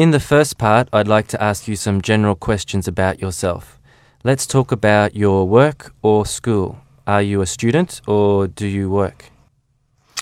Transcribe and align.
In 0.00 0.12
the 0.12 0.18
first 0.34 0.56
part, 0.56 0.88
I'd 0.94 1.08
like 1.08 1.28
to 1.28 1.42
ask 1.42 1.68
you 1.68 1.76
some 1.76 2.00
general 2.00 2.34
questions 2.34 2.88
about 2.88 3.20
yourself. 3.20 3.78
Let's 4.24 4.46
talk 4.46 4.72
about 4.72 5.14
your 5.14 5.46
work 5.46 5.92
or 6.00 6.24
school. 6.24 6.78
Are 7.06 7.20
you 7.20 7.42
a 7.42 7.46
student 7.46 8.00
or 8.06 8.48
do 8.48 8.66
you 8.66 8.88
work? 8.88 9.26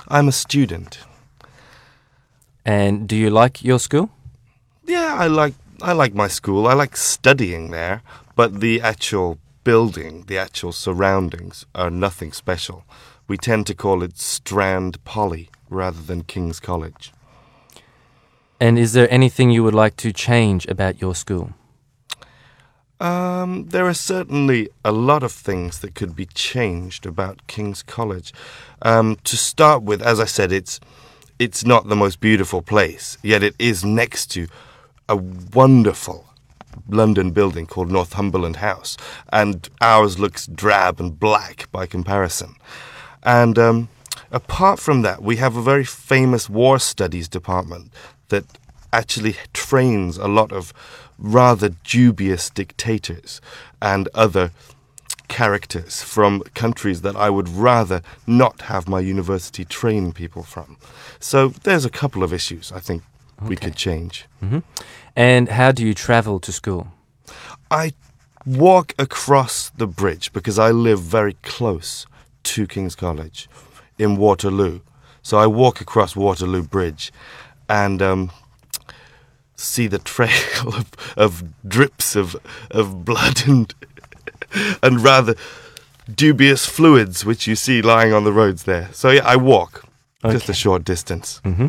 I'm 0.09 0.27
a 0.27 0.33
student. 0.33 0.99
And 2.64 3.09
do 3.09 3.14
you 3.14 3.30
like 3.30 3.62
your 3.62 3.79
school? 3.79 4.11
Yeah, 4.85 5.14
I 5.17 5.29
like 5.29 5.54
I 5.80 5.92
like 5.92 6.12
my 6.12 6.26
school. 6.26 6.66
I 6.66 6.72
like 6.72 6.96
studying 6.96 7.70
there, 7.70 8.02
but 8.34 8.58
the 8.58 8.80
actual 8.80 9.38
building, 9.62 10.24
the 10.26 10.38
actual 10.38 10.72
surroundings 10.72 11.66
are 11.76 11.88
nothing 11.88 12.32
special. 12.32 12.82
We 13.29 13.36
tend 13.36 13.68
to 13.68 13.76
call 13.76 14.02
it 14.02 14.18
Strand 14.18 15.04
Poly 15.04 15.50
rather 15.70 16.02
than 16.02 16.24
King's 16.24 16.58
College. 16.58 17.12
And 18.61 18.79
is 18.79 18.93
there 18.93 19.11
anything 19.11 19.50
you 19.50 19.62
would 19.62 19.74
like 19.74 19.96
to 19.96 20.12
change 20.12 20.66
about 20.66 21.00
your 21.00 21.14
school? 21.14 21.52
Um, 23.00 23.69
there 23.69 23.87
are 23.87 23.95
certainly 23.95 24.69
a 24.84 24.91
lot 24.91 25.23
of 25.23 25.30
things 25.30 25.78
that 25.80 25.95
could 25.95 26.16
be 26.16 26.27
changed 26.27 27.06
about 27.06 27.47
King's 27.47 27.83
College. 27.83 28.33
Um, 28.83 29.16
to 29.23 29.36
start 29.36 29.83
with, 29.83 30.02
as 30.02 30.19
I 30.19 30.24
said, 30.24 30.50
it's 30.50 30.80
it's 31.38 31.64
not 31.64 31.88
the 31.88 31.95
most 31.95 32.19
beautiful 32.19 32.62
place, 32.62 33.16
yet 33.23 33.45
it 33.45 33.55
is 33.60 33.84
next 33.84 34.27
to 34.33 34.48
a 35.09 35.14
wonderful 35.16 36.27
London 36.88 37.30
building 37.30 37.64
called 37.64 37.92
Northumberland 37.92 38.56
House, 38.56 38.97
and 39.33 39.69
ours 39.80 40.19
looks 40.19 40.48
drab 40.48 40.98
and 40.98 41.19
black 41.19 41.70
by 41.70 41.86
comparison. 41.86 42.56
And 43.22 43.56
um, 43.56 43.88
apart 44.30 44.78
from 44.78 45.02
that, 45.02 45.23
we 45.23 45.37
have 45.37 45.56
a 45.56 45.62
very 45.62 45.84
famous 45.84 46.48
war 46.48 46.78
studies 46.78 47.28
department 47.28 47.92
that 48.28 48.45
actually 48.92 49.36
trains 49.52 50.16
a 50.16 50.28
lot 50.28 50.52
of 50.52 50.73
rather 51.19 51.70
dubious 51.84 52.48
dictators 52.50 53.41
and 53.83 54.08
other 54.14 54.50
characters 55.28 56.03
from 56.03 56.41
countries 56.55 57.03
that 57.03 57.14
I 57.14 57.28
would 57.28 57.48
rather 57.48 58.03
not 58.27 58.62
have 58.62 58.88
my 58.88 59.00
university 59.00 59.64
train 59.64 60.12
people 60.12 60.42
from. 60.42 60.78
So 61.20 61.48
there's 61.48 61.84
a 61.84 61.91
couple 61.91 62.22
of 62.22 62.33
issues 62.33 62.72
I 62.72 62.81
think 62.81 63.03
we 63.42 63.56
could 63.56 63.77
change. 63.77 64.27
Mm-hmm. 64.42 64.60
And 65.14 65.50
how 65.50 65.72
do 65.72 65.86
you 65.86 65.94
travel 65.94 66.41
to 66.41 66.53
school? 66.53 66.88
I 67.70 67.92
walk 68.47 68.94
across 68.98 69.70
the 69.70 69.86
bridge 69.86 70.33
because 70.33 70.58
I 70.58 70.70
live 70.70 71.00
very 71.00 71.34
close 71.42 72.06
to 72.44 72.66
King's 72.66 72.94
College 72.94 73.48
in 73.98 74.16
Waterloo. 74.16 74.80
So 75.22 75.38
I 75.38 75.46
walk 75.46 75.80
across 75.80 76.16
Waterloo 76.16 76.62
Bridge 76.62 77.12
and 77.68 78.00
um, 78.00 78.30
see 79.56 79.86
the 79.86 79.98
trail 79.98 80.30
of, 80.66 80.91
of 81.16 81.68
drips 81.68 82.16
of, 82.16 82.36
of 82.70 83.04
blood 83.04 83.42
and, 83.46 83.74
and 84.82 85.00
rather 85.02 85.34
dubious 86.12 86.64
fluids 86.64 87.24
which 87.24 87.46
you 87.46 87.54
see 87.54 87.82
lying 87.82 88.12
on 88.12 88.24
the 88.24 88.32
roads 88.32 88.64
there. 88.64 88.88
So 88.92 89.10
yeah, 89.10 89.26
I 89.26 89.36
walk 89.36 89.84
just 90.22 90.48
a 90.48 90.54
short 90.54 90.84
distance. 90.84 91.41
hmm 91.44 91.66